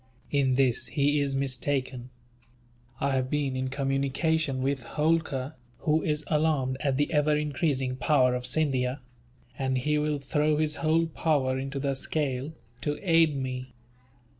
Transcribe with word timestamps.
"In 0.31 0.55
this 0.55 0.87
he 0.87 1.19
is 1.19 1.35
mistaken. 1.35 2.09
I 2.99 3.11
have 3.11 3.29
been 3.29 3.55
in 3.55 3.67
communication 3.67 4.63
with 4.63 4.81
Holkar, 4.81 5.53
who 5.81 6.01
is 6.01 6.23
alarmed 6.25 6.77
at 6.79 6.97
the 6.97 7.13
ever 7.13 7.37
increasing 7.37 7.97
power 7.97 8.33
of 8.33 8.47
Scindia; 8.47 9.01
and 9.59 9.77
he 9.77 9.99
will 9.99 10.17
throw 10.17 10.57
his 10.57 10.77
whole 10.77 11.05
power 11.05 11.59
into 11.59 11.79
the 11.79 11.93
scale, 11.93 12.51
to 12.81 12.97
aid 13.07 13.35
me. 13.35 13.75